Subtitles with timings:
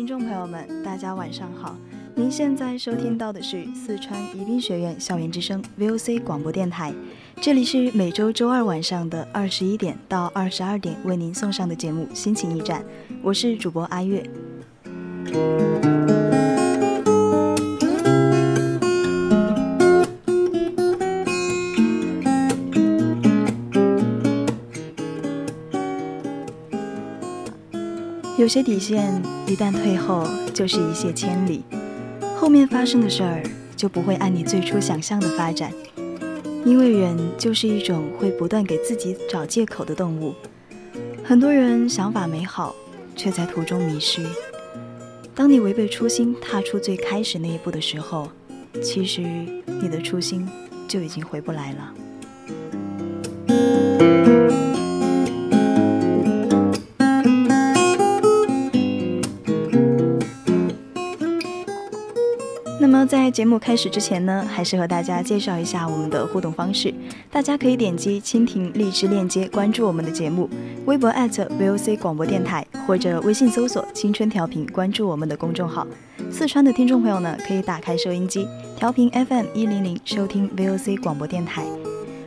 [0.00, 1.76] 听众朋友们，大家晚上好！
[2.14, 6.90] 您现在收听到的是四川宜宾学院校园之声 VOC 广播电台，
[7.38, 12.80] 这里是每周周二晚上的二十一点到二十二点为您送上的节目《心情驿站》，
[13.22, 14.24] 我是主播阿月。
[28.38, 31.62] 有些底线一旦退后，就是一泻千里，
[32.36, 33.42] 后面发生的事儿
[33.76, 35.70] 就不会按你最初想象的发展。
[36.64, 40.34] 因为人就是一种会不断给自己找借口的动物。
[41.24, 42.74] 很多人想法美好，
[43.14, 44.24] 却在途中迷失。
[45.34, 48.28] 当你违背初心，踏出最开始那一步的时候，
[48.82, 50.46] 其实你的初心
[50.86, 51.94] 就已经回不来了。
[63.30, 66.92] 节目开始之前呢，还是和大家介绍一下我们的互动方式。
[67.30, 70.48] 大家可以点击蜻蜓荔枝链接关注我们的节目，
[70.86, 75.86] 微博 @VOC 广播电台或者微信搜索“青春调频”关注我们的公众号。
[76.30, 78.46] 四川的听众朋友呢，可以打开收音机
[78.76, 81.64] 调频 FM 一零零收听 VOC 广播电台。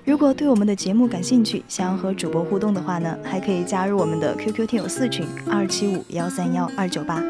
[0.06, 7.24] 如果对我们的节目感兴趣，想要和主播互动的话呢，还可以加入我们的 QQ 听友四群二七五幺三幺二九八。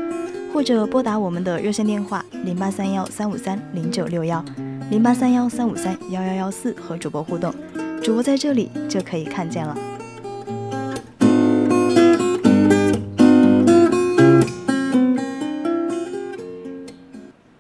[0.54, 4.46] 或者拨打我们的热线电话零八三幺三五三零九六幺，
[4.92, 7.52] 零八三幺三五三幺幺幺四和主播互动，
[8.04, 9.76] 主播在这里就可以看见了。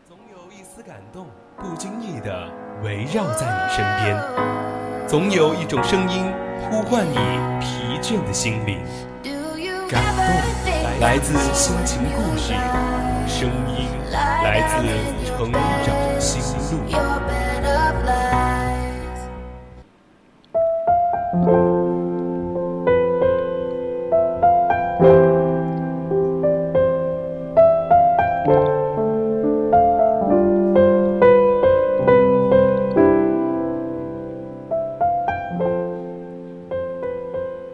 [0.08, 1.26] 总有一丝感动，
[1.58, 2.48] 不经意的
[2.84, 4.16] 围绕在你身边；
[5.08, 6.24] 总有一种声音
[6.70, 7.16] 呼唤你
[7.60, 8.78] 疲倦的心灵。
[9.90, 10.63] 感动
[11.00, 12.54] 来自心情故事，
[13.28, 14.74] 声音来自
[15.28, 15.60] 成长
[16.20, 16.80] 心路。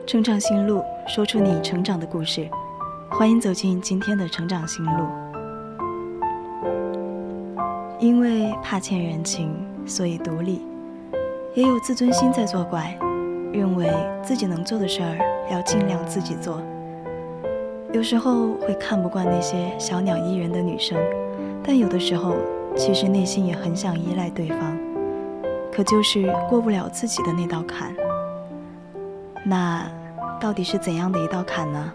[0.08, 0.84] 成长心路。
[1.08, 2.48] 说出你成长的故事，
[3.20, 5.06] 欢迎走进今天的成长心路。
[8.00, 9.54] 因为怕欠人情，
[9.86, 10.66] 所以独立，
[11.54, 12.98] 也有自尊心在作怪，
[13.52, 13.92] 认为
[14.24, 15.18] 自己能做的事儿
[15.52, 16.62] 要尽量自己做。
[17.92, 20.98] 有时候会看不惯那些小鸟依人的女生，
[21.62, 22.38] 但有的时候
[22.74, 24.78] 其实内心也很想依赖对方，
[25.70, 27.94] 可就是过不了自己的那道坎。
[29.46, 29.86] 那。
[30.42, 31.94] 到底是怎样的一道坎呢？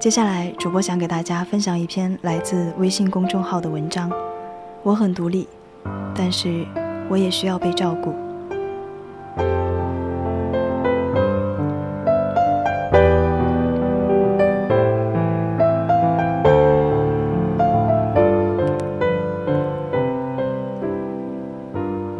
[0.00, 4.10] 接下来，主播想给大家分享一篇来自微信公众号的文章。
[4.82, 5.48] 我很独立，
[6.14, 6.66] 但是
[7.08, 8.12] 我也需要被照顾。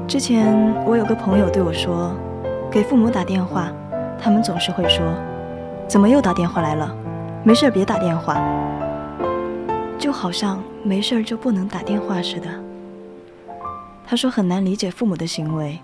[0.08, 2.14] 之前，我有个朋友对我说。
[2.70, 3.70] 给父母打电话，
[4.18, 5.00] 他们总是会说
[5.86, 6.92] ：“怎么又打电话来了？
[7.44, 8.40] 没事别打电话。”
[9.98, 12.48] 就好像没事就不能打电话似的。
[14.06, 15.78] 他说很难理解父母的行为，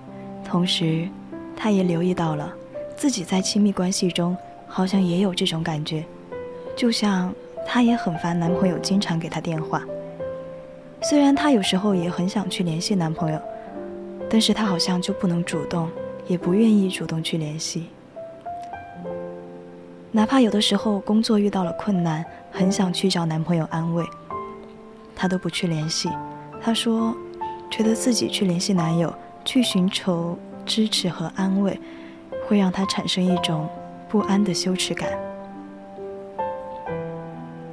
[0.45, 1.09] 同时，
[1.57, 2.53] 他也留意到了
[2.97, 4.37] 自己在亲密关系中
[4.67, 6.05] 好像也有这种感觉，
[6.77, 7.33] 就像
[7.67, 9.83] 他也很烦男朋友经常给他电话。
[11.03, 13.41] 虽然他有时候也很想去联系男朋友，
[14.29, 15.89] 但是他好像就不能主动。
[16.27, 17.89] 也不愿意主动去联系。
[20.13, 24.05] 哪怕有的时候工作遇到了困难，很想去找男朋友安慰，
[25.15, 26.11] 她都不去联系。
[26.61, 27.15] 她说，
[27.71, 29.15] 觉得自己去联系男友，
[29.45, 30.37] 去寻求
[30.67, 31.81] 支持和安慰，
[32.45, 33.69] 会让她产生一种
[34.09, 35.09] 不安的羞耻感。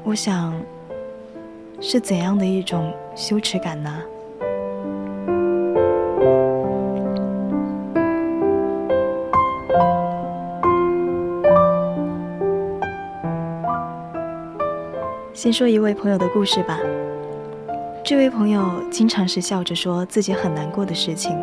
[0.04, 0.54] 我想，
[1.81, 4.00] 是怎样的一种羞耻感呢？
[15.38, 16.80] 先说一位朋友的故事吧。
[18.04, 21.38] 这位朋友经常是笑着说自己很难过的事情。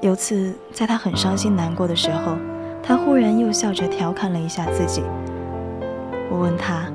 [0.00, 2.38] 有次在他很伤心难过的时候，
[2.82, 5.02] 他忽然又笑着调侃了一下自己。
[6.30, 6.90] 我问他，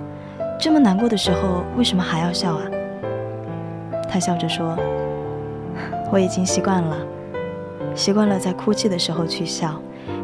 [0.59, 2.63] 这么难过的时候为什么还要笑啊？
[4.09, 4.75] 他笑着说，
[6.11, 6.97] 我已经习惯了，
[7.93, 9.79] 习惯了在哭泣的时候去笑，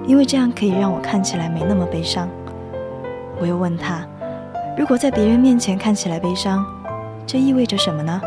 [0.07, 2.27] 因为这样可以让我看起来没那么悲伤。
[3.39, 4.03] 我又问他。
[4.77, 6.65] 如果在别人面前看起来悲伤，
[7.25, 8.21] 这意味着什么呢？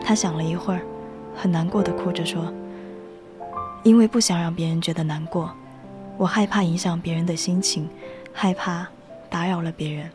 [0.00, 0.80] 他想了一会儿，
[1.34, 2.52] 很难过的哭着说
[3.82, 5.50] ：“因为不想让别人觉得难过，
[6.16, 7.90] 我害怕影响别人的心情，
[8.32, 8.86] 害怕
[9.28, 10.08] 打扰了别人。”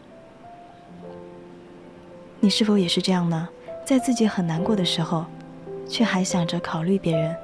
[2.39, 3.49] 你是否也是这样呢？
[3.85, 5.25] 在自己很难过的时候，
[5.85, 7.35] 却还想着考虑别人，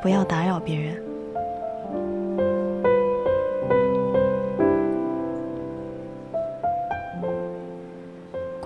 [0.00, 1.02] 不要打扰别人。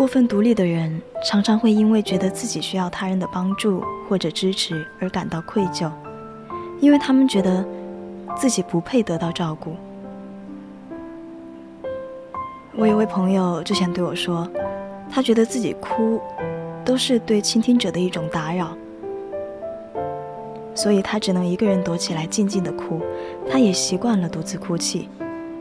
[0.04, 5.90] 过分独立的人常常会因为觉得自己需要他人的帮助或者支持而感到愧疚，
[6.78, 7.64] 因为他们觉得
[8.36, 9.74] 自己不配得到照顾。
[12.76, 14.46] 我有位朋友之前对我说，
[15.10, 16.20] 他觉得自己哭
[16.84, 18.76] 都是对倾听者的一种打扰，
[20.74, 23.00] 所以他只能一个人躲起来静静的哭。
[23.50, 25.08] 他也习惯了独自哭泣，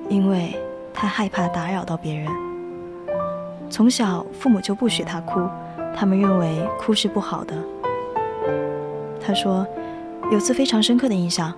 [0.09, 0.53] 因为
[0.93, 2.52] 他害怕打扰到别人。
[3.73, 5.41] 从小，父母就不许他哭，
[5.95, 7.55] 他们认为哭是不好的。
[9.19, 9.65] 他说，
[10.31, 11.51] 有次非常深刻的印象，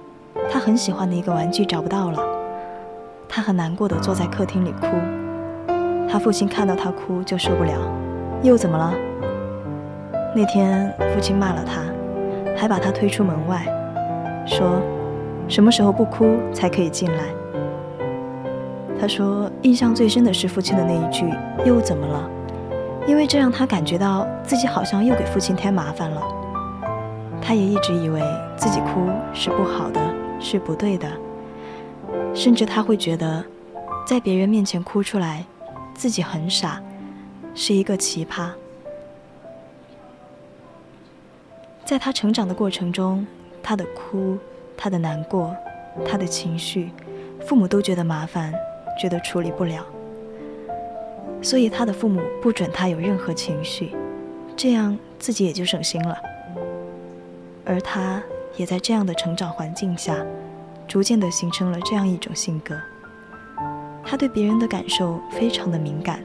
[0.49, 2.19] 他很喜欢的一个玩具找不到了，
[3.27, 4.87] 他很难过的坐在客厅里哭。
[6.09, 7.73] 他父亲看到他哭就受不了，
[8.41, 8.93] 又怎么了？
[10.33, 11.81] 那天父亲骂了他，
[12.55, 13.65] 还把他推出门外，
[14.47, 14.81] 说，
[15.49, 17.25] 什么时候不哭才可以进来？
[18.99, 21.29] 他说：“印象最深的是父亲的那一句
[21.65, 22.29] ‘又怎么了’，
[23.05, 26.21] 因为这让他感觉到自己好像又给父亲添麻烦了。
[27.41, 28.21] 他也一直以为
[28.57, 30.01] 自己哭是不好的，
[30.39, 31.07] 是不对的，
[32.33, 33.43] 甚至他会觉得，
[34.07, 35.45] 在别人面前哭出来，
[35.93, 36.81] 自己很傻，
[37.53, 38.49] 是一个奇葩。
[41.83, 43.27] 在他成长的过程中，
[43.61, 44.37] 他的哭，
[44.75, 45.55] 他的难过，
[46.03, 46.89] 他的情绪，
[47.45, 48.53] 父母都觉得麻烦。”
[48.97, 49.85] 觉得处理不了，
[51.41, 53.93] 所以他的父母不准他有任何情绪，
[54.55, 56.17] 这样自己也就省心了。
[57.65, 58.21] 而他
[58.57, 60.25] 也在这样的成长环境下，
[60.87, 62.75] 逐渐的形成了这样一种性格。
[64.03, 66.23] 他对别人的感受非常的敏感，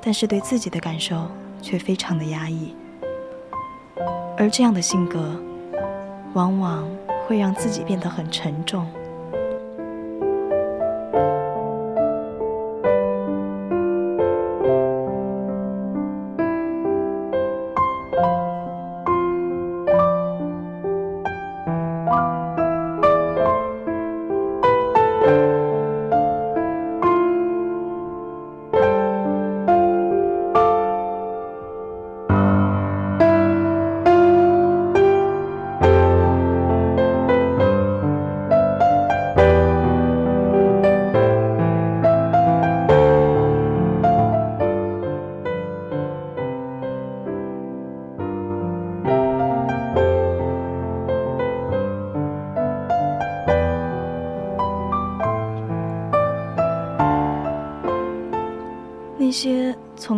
[0.00, 1.26] 但是对自己的感受
[1.62, 2.74] 却非常的压抑。
[4.36, 5.34] 而这样的性格，
[6.34, 6.86] 往往
[7.26, 8.86] 会让自己变得很沉重。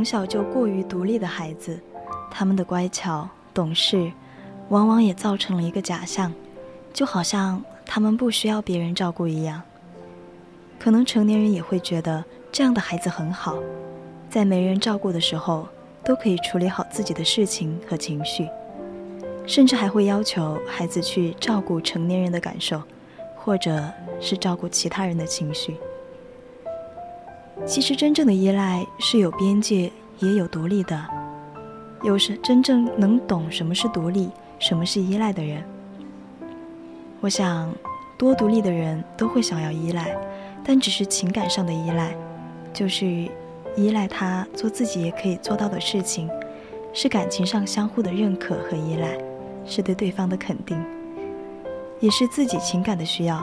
[0.07, 1.81] 从小就过于独立的孩子，
[2.31, 4.13] 他们的乖巧懂事，
[4.69, 6.33] 往往也造成了一个假象，
[6.93, 9.61] 就好像他们不需要别人照顾一样。
[10.79, 13.59] 可能成年人也会觉得这样的孩子很好，
[14.31, 15.67] 在没人照顾的时候，
[16.05, 18.49] 都可以处理好自己的事情和情绪，
[19.45, 22.81] 甚至还会要求孩子去照顾成年人的感受，
[23.35, 23.83] 或者
[24.21, 25.77] 是照顾其他人的情绪。
[27.65, 31.05] 其实，真正的依赖是有边界，也有独立的。
[32.03, 35.65] 有时真正能懂什么是独立，什么是依赖的人，
[37.21, 37.73] 我想，
[38.19, 40.17] 多独立的人都会想要依赖，
[40.63, 42.15] 但只是情感上的依赖，
[42.73, 43.07] 就是
[43.75, 46.31] 依赖他做自己也可以做到的事情，
[46.93, 49.19] 是感情上相互的认可和依赖，
[49.65, 50.81] 是对对方的肯定，
[51.99, 53.43] 也是自己情感的需要，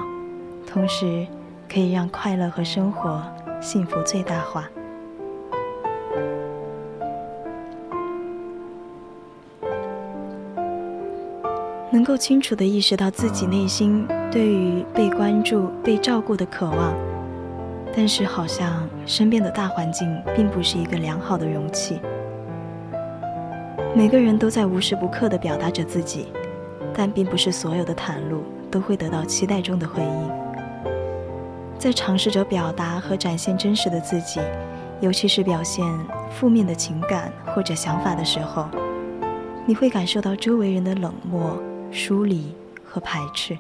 [0.66, 1.28] 同时
[1.68, 3.22] 可以让快乐和生活
[3.64, 4.70] 幸福最大化。
[11.90, 16.94] 能够清楚地意识到自己内心对于被关注、被照顾的渴望，
[17.96, 22.00] 但是好像身边的大环境并不是一个良好的容器。
[23.96, 26.26] 每个人都在无时不刻地表达着自己，
[26.94, 30.43] 但并不是所有的袒露都会得到期待中的回应。
[31.84, 34.40] 在尝试着表达和展现真实的自己，
[35.02, 35.86] 尤其是表现
[36.32, 38.70] 负面的情感或者想法的时候，
[39.66, 41.62] 你会感受到周围人的冷漠。
[41.92, 43.58] 疏离和排斥，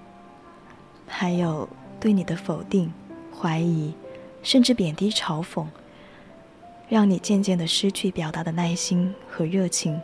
[1.06, 1.68] 还有
[2.00, 2.92] 对你的否定、
[3.38, 3.94] 怀疑，
[4.42, 5.65] 甚至贬低、嘲讽，
[6.88, 10.00] 让你渐渐的失去表达的耐心和热情，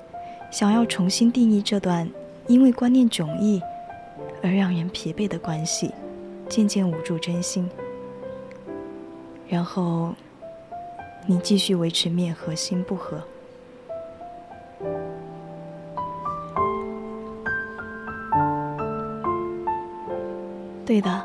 [0.52, 2.08] 想要重新定义这段
[2.48, 3.62] 因为观念迥异
[4.44, 5.92] 而让人疲惫的关系，
[6.50, 7.68] 渐渐捂住真心，
[9.50, 10.14] 然后
[11.26, 13.22] 你继续维持面和心不和。
[20.86, 21.24] 对的，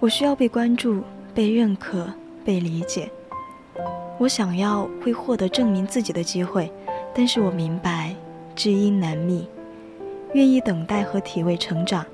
[0.00, 1.02] 我需要被关注、
[1.34, 2.06] 被认可、
[2.44, 3.10] 被理解。
[4.18, 6.70] 我想要会获得证明自己的机会，
[7.14, 8.14] 但是我明白
[8.54, 9.46] 知音难觅，
[10.34, 12.06] 愿意等待和体味成长，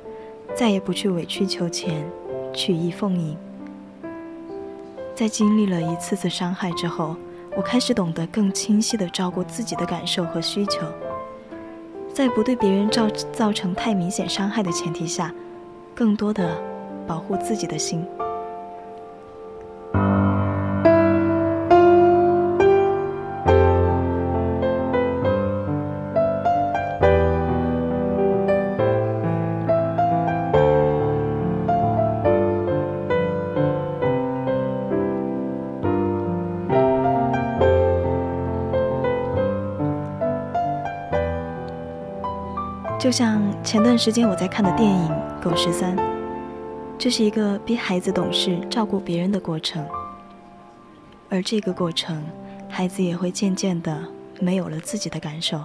[0.55, 2.05] 再也不去委曲求全、
[2.53, 3.37] 曲意奉迎。
[5.19, 7.17] 在经历了一次次伤害之后，
[7.57, 10.83] 我开始懂得更清晰地照顾自己的感受和需求，
[12.15, 15.35] 在不对别人造造成太明显伤害的前提下，
[15.93, 16.57] 更多的。
[17.09, 18.07] 保护自己的心。
[43.09, 45.09] 就像前段时间我在看的电影
[45.43, 45.97] 《狗十三》。
[46.99, 49.83] 这是一个逼孩子懂事、照顾别人的过程，
[51.31, 52.23] 而这个过程，
[52.69, 53.99] 孩子也会渐渐的
[54.41, 55.59] 没有了自己的感受。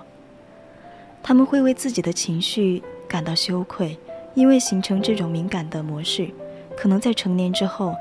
[1.21, 3.99] 他们会为自己的情绪感到羞愧，
[4.35, 6.29] 因为形成这种敏感的模式，
[6.77, 7.93] 可能在成年之后，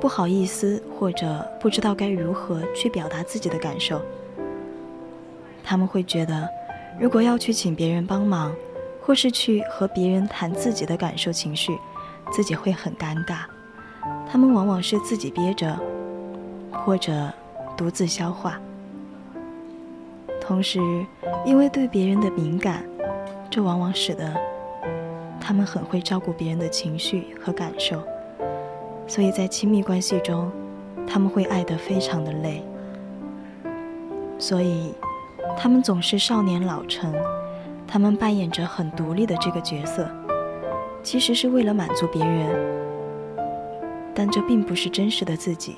[0.00, 4.00] 不好意思或者不知道该如何去表达自己的感受。
[5.62, 6.48] 他们会觉得，
[6.98, 8.50] 如果要去请别人帮忙，
[9.08, 11.78] 或是去和别人谈自己的感受、情绪。
[12.30, 13.38] 自己会很尴尬，
[14.30, 15.74] 他们往往是自己憋着，
[16.84, 17.32] 或者
[17.74, 18.60] 独自消化。
[20.38, 20.78] 同时，
[21.46, 22.84] 因为对别人的敏感，
[23.48, 24.30] 这往往使得
[25.40, 28.02] 他们很会照顾别人的情绪和感受，
[29.06, 30.52] 所以在亲密关系中，
[31.06, 32.62] 他们会爱得非常的累。
[34.38, 34.92] 所以，
[35.56, 37.10] 他们总是少年老成，
[37.88, 40.06] 他们扮演着很独立的这个角色。
[41.02, 42.48] 其实是为了满足别人，
[44.14, 45.76] 但这并不是真实的自己。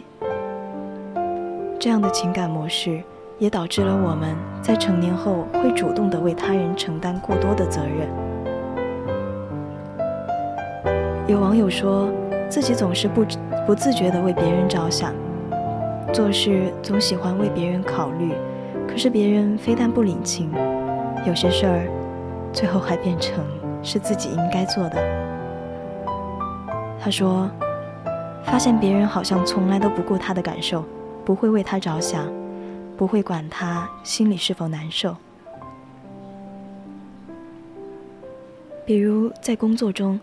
[1.79, 3.03] 这样的情感模式
[3.39, 8.09] 也导致了我们在成年后会主动的为他人承担过多的责任。
[11.29, 12.11] 有网友说
[12.49, 13.25] 自己总是不
[13.67, 15.15] 不自觉的为别人着想，
[16.13, 18.33] 做事总喜欢为别人考虑，
[18.89, 20.51] 可是别人非但不领情，
[21.27, 21.87] 有些事儿
[22.53, 23.45] 最后还变成。
[23.83, 24.99] 是自己应该做的。
[27.01, 27.51] 他说
[28.45, 30.85] ：“发现别人好像从来都不顾他的感受，
[31.25, 32.31] 不会为他着想，
[32.95, 35.17] 不会管他心里是否难受。
[38.85, 40.21] 比如在工作中，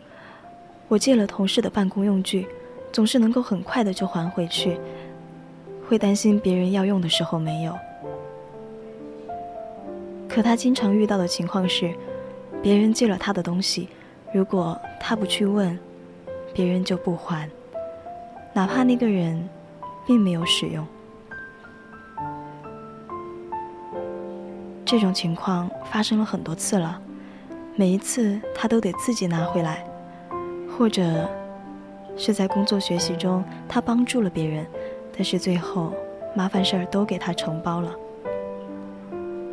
[0.87, 2.45] 我借了同事的办公用具，
[2.91, 4.79] 总是能够很快的就还回去，
[5.89, 7.75] 会担心别人要用的时候没有。
[10.29, 11.91] 可他经常遇到的情况是。”
[12.61, 13.87] 别人借了他的东西，
[14.33, 15.77] 如果他不去问，
[16.53, 17.49] 别人就不还，
[18.53, 19.47] 哪怕那个人
[20.05, 20.85] 并没有使用。
[24.83, 26.99] 这种情况发生了很多次了，
[27.75, 29.85] 每一次他都得自己拿回来，
[30.77, 31.29] 或者
[32.17, 34.65] 是在工作学习中他帮助了别人，
[35.13, 35.93] 但是最后
[36.35, 37.95] 麻烦事儿都给他承包了，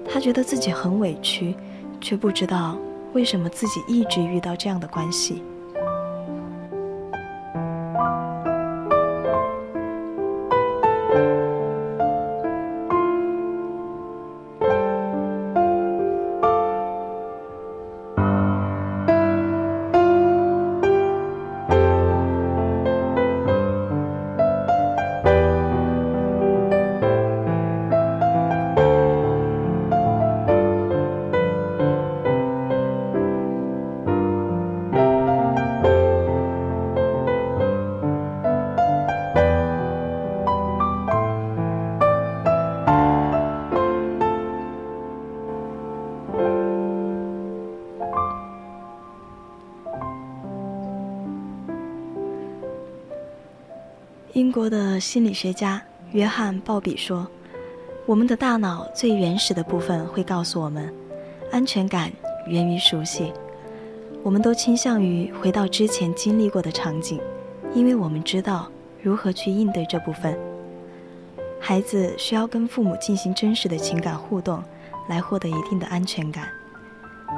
[0.08, 1.54] 他觉得自己很委屈，
[2.00, 2.76] 却不知道。
[3.14, 5.42] 为什么自己一直遇到这样的关系？
[54.54, 55.82] 国的心理学家
[56.12, 57.26] 约翰·鲍比说
[58.06, 60.94] ：“我们的大脑最原始的部分会告诉我们，
[61.50, 62.12] 安全感
[62.46, 63.32] 源于熟悉。
[64.22, 67.20] 我们都倾向于回到之前经历过的场景，
[67.74, 68.70] 因为我们知道
[69.02, 70.38] 如何去应对这部分。
[71.58, 74.62] 孩子需要跟父母进行真实的情感互动，
[75.08, 76.46] 来获得一定的安全感。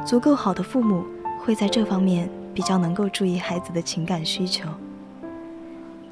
[0.04, 1.02] 足够好的父母
[1.42, 4.68] 会在这方面比较能够注意孩子的情感需求。”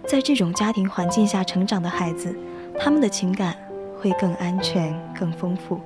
[0.06, 2.36] 在这种家庭环境下成长的孩子，
[2.78, 3.56] 他们的情感
[3.98, 5.80] 会更安全、更丰富，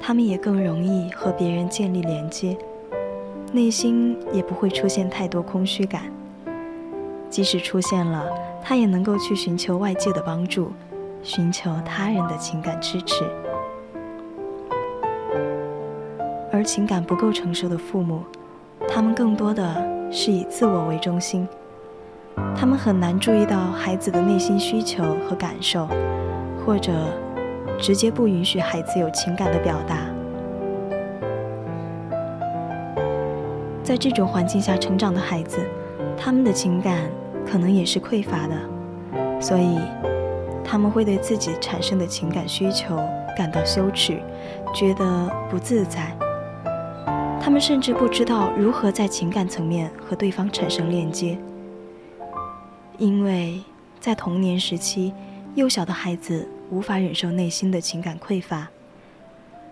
[0.00, 2.56] 他们也更容易和别人建立连接，
[3.52, 6.02] 内心也不会出现太多空虚感。
[7.28, 8.30] 即使出现了，
[8.62, 10.72] 他也能够去寻求外界的帮助，
[11.22, 13.24] 寻求他人的情感支持。
[16.52, 18.22] 而情感不够成熟的父母，
[18.88, 21.46] 他们更多的是以自我为中心。
[22.56, 25.88] 他们很难注意到孩子的内心需求和感受，
[26.64, 26.92] 或者
[27.78, 29.96] 直接不允许孩子有情感的表达。
[33.82, 35.58] 在这种环境下成长的孩子，
[36.16, 37.10] 他们的情感
[37.50, 39.78] 可能也是匮乏的，所以
[40.62, 42.96] 他们会对自己产生的情感需求
[43.36, 44.20] 感到羞耻，
[44.74, 46.14] 觉得不自在。
[47.40, 51.38] 他们甚至不知道如何在情感层面和对方产生链接。
[53.00, 53.58] 因为
[53.98, 55.10] 在童年时期，
[55.54, 58.68] 幼小的孩子无法忍受内心的情感匮乏，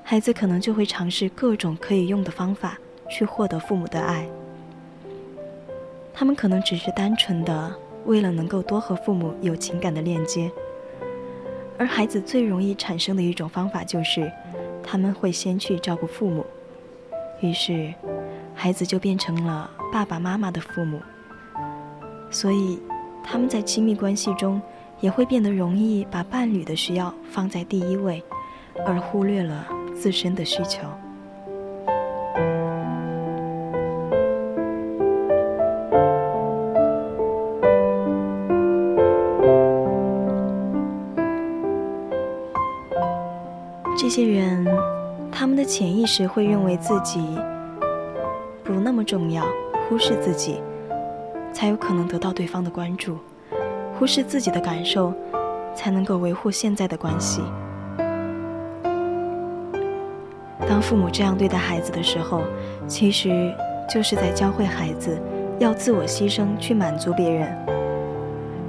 [0.03, 2.79] 孩子可能就会尝试各种可以用的方法
[3.11, 4.27] 去获得父母的爱。
[6.15, 7.71] 他们可能只是单纯的
[8.07, 10.51] 为了能够多和父母有情感的链接，
[11.77, 14.33] 而孩子最容易产生的一种方法就是，
[14.83, 16.47] 他们会先去照顾父母，
[17.43, 17.93] 于是，
[18.55, 20.99] 孩子就变成了爸爸妈妈的父母。
[22.31, 22.81] 所以。
[23.23, 24.61] 他们在亲密关系中
[25.01, 28.23] 也会变得容易把伴侣的需要放在第一位，
[28.87, 30.89] 而忽略了自身的需求。
[43.97, 44.67] 这些人，
[45.31, 47.21] 他们的潜意识会认为自己
[48.65, 49.45] 不那么重要，
[49.87, 50.63] 忽视自己。
[51.59, 53.19] 才有可能得到对方的关注，
[53.99, 55.13] 忽视自己的感受，
[55.75, 57.43] 才能够维护现在的关系。
[60.69, 62.45] 当父母这样对待孩子的时候，
[62.87, 63.53] 其实
[63.93, 65.21] 就是在教会孩子
[65.59, 67.53] 要自我牺牲去满足别人。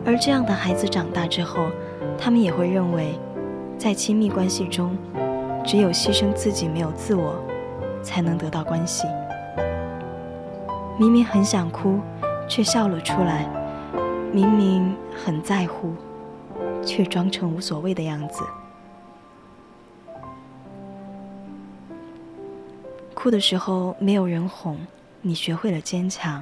[0.03, 1.67] 而这样的孩子长大之后，
[2.17, 3.19] 他们也会认为，
[3.77, 4.97] 在亲密关系中，
[5.63, 7.35] 只有牺牲自己，没有自我，
[8.01, 9.05] 才能得到关系。
[10.97, 11.99] 明明很想哭。
[12.49, 13.47] 却笑了出来，
[14.33, 15.93] 明明很在乎，
[16.83, 18.43] 却装成无所谓的样子。
[23.13, 24.77] 哭的时候没有人哄，
[25.21, 26.41] 你学会了坚强；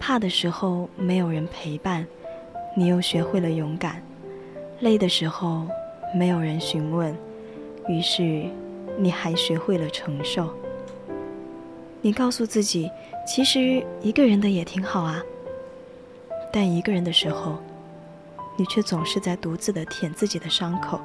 [0.00, 2.04] 怕的时候没有人陪伴，
[2.76, 3.96] 你又学会了勇敢；
[4.80, 5.66] 累的时候
[6.14, 7.14] 没有人询问，
[7.88, 8.44] 于是
[8.98, 10.52] 你还学会了承受。
[12.02, 12.90] 你告诉自己。
[13.24, 15.22] 其实一个人的也挺好啊，
[16.52, 17.56] 但一个人的时候，
[18.56, 21.00] 你却总是在独自的舔自己的伤口。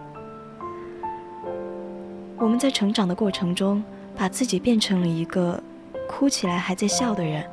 [2.40, 3.84] 我们在成长的过程中，
[4.16, 5.62] 把自己变成了一个
[6.10, 7.48] 哭起来还在笑的人。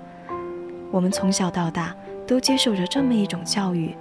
[0.90, 1.94] 我们从小到大
[2.26, 3.94] 都接受着这么一种教育：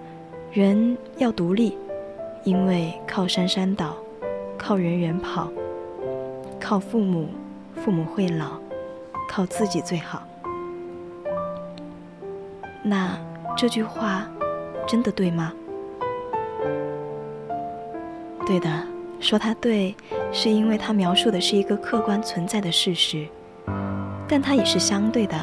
[0.53, 1.77] 人要独立，
[2.45, 3.97] 因为靠山山倒，
[4.57, 5.51] 靠人人跑，
[6.57, 7.27] 靠父母，
[7.75, 8.57] 父母会老，
[9.33, 10.21] 靠自己最好。
[12.83, 13.17] 那
[13.57, 14.27] 这句话
[14.87, 15.51] 真的对吗？
[18.45, 18.69] 对的，
[19.19, 19.95] 说它对，
[20.31, 23.25] 是因为它描述的是一个客观存在的事实，
[24.27, 25.35] 但它也是相对的，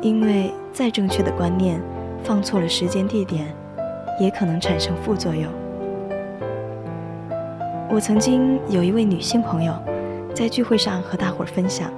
[0.00, 1.80] 因为再正确的观念，
[2.24, 3.54] 放错了时间地点，
[4.18, 5.48] 也可能产生副作用。
[7.88, 9.72] 我曾经有一位女性朋友，
[10.34, 11.88] 在聚会上和大伙儿分享，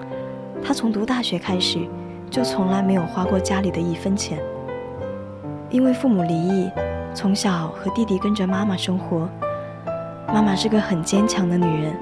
[0.65, 1.87] 她从读大学开始，
[2.31, 4.39] 就从来没有花过家里的一分钱。
[5.69, 6.71] 因为父母离异，
[7.15, 9.29] 从小和弟弟跟着妈妈生活。
[10.27, 11.95] 妈妈是个很坚强的女人，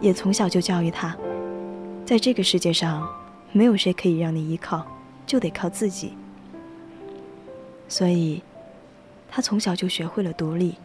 [0.00, 1.14] 也从小就教育她，
[2.06, 3.06] 在这个世界上，
[3.52, 4.86] 没有谁可以让你依靠，
[5.26, 6.14] 就得靠自己。
[7.88, 8.42] 所以，
[9.30, 10.76] 她从小就学会了独立。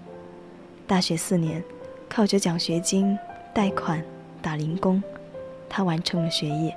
[0.86, 1.63] 大学四年，
[2.09, 3.17] 靠着奖学金、
[3.53, 4.03] 贷款、
[4.41, 5.01] 打零工，
[5.69, 6.75] 她完成了学业。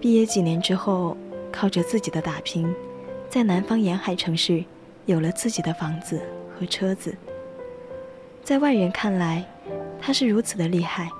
[0.00, 1.14] 毕业几年之后，
[1.52, 2.74] 靠着自己的打拼。
[3.28, 4.64] 在南方沿海城市
[5.04, 6.20] 有了自己的房子
[6.58, 7.14] 和车子。
[8.42, 9.44] 在外人看来，
[10.00, 11.10] 他是如此的厉害，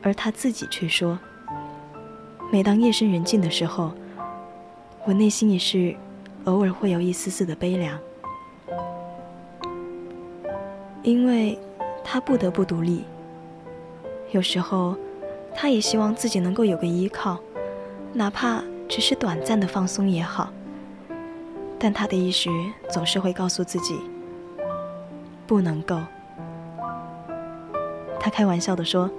[0.00, 1.18] 而他自己却说
[2.52, 3.92] ：“每当夜深人静的时候，
[5.04, 5.94] 我内心也是
[6.44, 7.98] 偶尔会有一丝丝的悲凉，
[11.02, 11.58] 因为
[12.04, 13.04] 他不得不独立。
[14.30, 14.96] 有时候，
[15.52, 17.38] 他也希望自己能够有个依靠，
[18.12, 20.52] 哪怕只是短暂的放松也好。
[21.78, 22.50] 但他的意识
[22.90, 23.98] 总是会告诉自己，
[25.46, 25.98] 不能够。”
[28.20, 29.10] 他开玩笑地说：“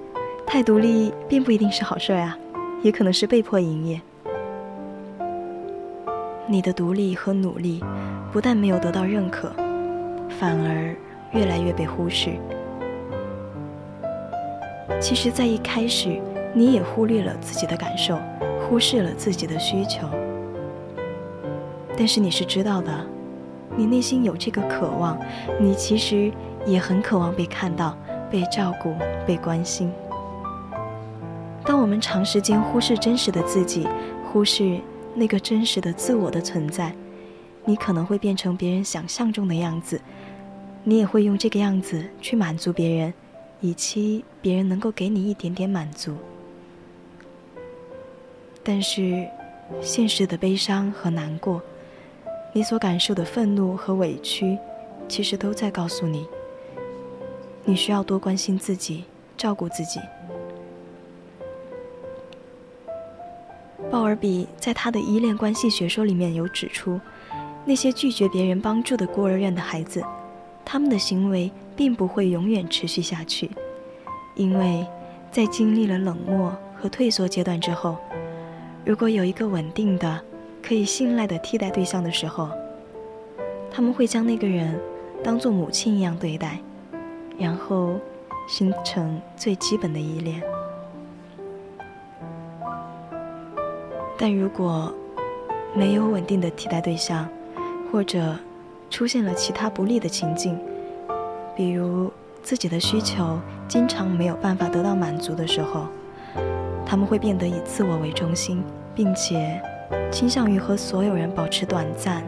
[0.45, 2.37] 太独立并不一定是好事啊，
[2.83, 3.99] 也可能是被迫营业。
[6.45, 7.83] 你的独立和努力，
[8.31, 9.51] 不但没有得到认可，
[10.37, 10.95] 反而
[11.31, 12.31] 越来越被忽视。
[14.99, 16.21] 其实，在一开始，
[16.53, 18.19] 你也忽略了自己的感受，
[18.71, 20.07] 忽视了自己的需求。
[21.97, 23.05] 但是你是知道的，
[23.75, 25.19] 你内心有这个渴望，
[25.59, 26.31] 你其实
[26.65, 27.93] 也很渴望被看到。”
[28.31, 28.95] 被照顾、
[29.27, 29.91] 被关心。
[31.65, 33.85] 当我们长时间忽视真实的自己，
[34.31, 34.79] 忽视
[35.13, 36.95] 那个真实的自我的存在，
[37.65, 39.99] 你可能会变成别人想象中的样子，
[40.85, 43.13] 你也会用这个样子去满足别人，
[43.59, 46.15] 以期别人能够给你一点点满足。
[48.63, 49.27] 但是，
[49.81, 51.61] 现实的悲伤和难过，
[52.53, 54.57] 你所感受的愤怒和委屈，
[55.07, 56.27] 其实都在告诉你。
[57.65, 59.05] 你需要多关心自己，
[59.37, 59.99] 照顾自己。
[63.89, 66.99] 鲍尔比在他的依恋关系学说里面有指出，
[67.65, 70.03] 那些拒绝别人帮助的孤儿院的孩子，
[70.63, 73.49] 他们的行为并不会永远持续下去，
[74.35, 74.85] 因为
[75.31, 77.97] 在经历了冷漠和退缩阶段之后，
[78.83, 80.19] 如果有一个稳定的、
[80.61, 82.49] 可以信赖的替代对象的时候，
[83.69, 84.79] 他们会将那个人
[85.23, 86.57] 当做母亲一样对待。
[87.37, 87.95] 然后，
[88.47, 90.41] 形成最基本的依恋。
[94.17, 94.93] 但如果
[95.73, 97.27] 没有稳定的替代对象，
[97.91, 98.35] 或者
[98.89, 100.59] 出现了其他不利的情境，
[101.55, 102.11] 比如
[102.43, 105.87] 自己的需求经常没有办法得到满足的时候，
[106.91, 108.61] 他们会变得以自我为中心，
[108.93, 109.61] 并且
[110.11, 112.21] 倾向于和所有人保持短暂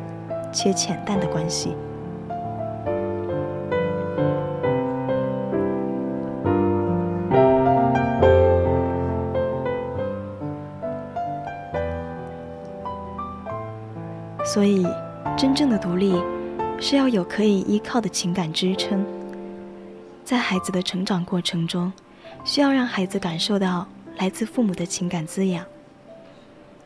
[0.54, 1.76] 且浅淡的关系。
[14.46, 14.88] 所以，
[15.36, 16.16] 真正的独立
[16.80, 19.06] 是要有可以依靠的情感支撑。
[20.24, 21.92] 在孩子的成长过程中，
[22.46, 23.86] 需要让孩子感受到
[24.24, 25.66] 来自父母的情感滋养。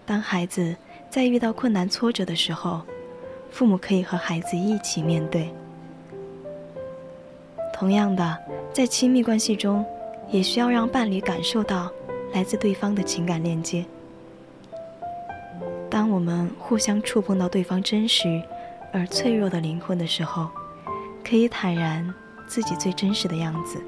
[0.07, 0.75] 当孩子
[1.07, 2.81] 在遇到困难挫折的时候，
[3.51, 5.53] 父母可以和孩子一起面对。
[7.71, 8.35] 同样的，
[8.73, 9.85] 在亲密关系中，
[10.31, 11.91] 也需要让伴侣感受到
[12.33, 13.85] 来自对方的情感链接。
[15.91, 18.41] 当我们互相触碰到对方真实
[18.91, 20.49] 而脆弱的灵魂的时候，
[21.23, 22.11] 可以坦然
[22.47, 23.79] 自己最真实的样子。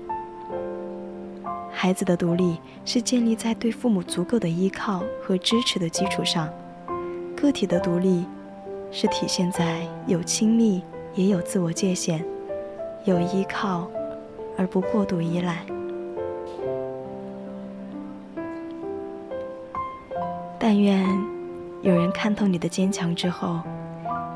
[1.82, 6.50] 孩子的独立是建立在对父母足够的依靠和支持的基础上，
[7.38, 8.26] 个体的独立
[8.92, 10.84] 是体现在有亲密
[11.16, 12.22] 也有自我界限，
[13.06, 13.90] 有依靠
[14.58, 15.66] 而不过度依赖。
[20.60, 21.08] 但愿。
[21.82, 23.62] 有人看透你的坚强之后，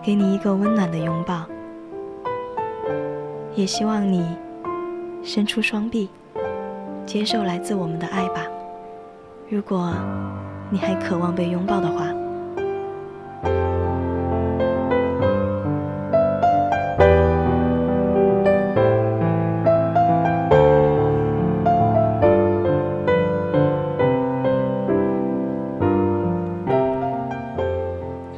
[0.02, 1.46] 给你一个温暖的拥抱。
[3.54, 4.26] 也希望你
[5.22, 6.08] 伸出双臂，
[7.06, 8.42] 接受来自我们的爱吧。
[9.50, 9.94] 如果
[10.70, 12.08] 你还渴望被拥抱的话。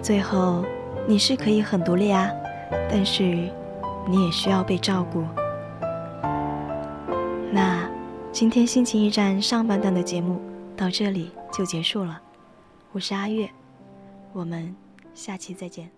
[0.01, 0.63] 最后，
[1.07, 2.29] 你是可以很独立啊，
[2.91, 5.23] 但是你也需要被照顾。
[8.35, 10.41] 今天心情驿站上半段的节目
[10.75, 12.21] 到这里就结束了，
[12.91, 13.49] 我是阿月，
[14.33, 14.75] 我们
[15.13, 15.89] 下期再见。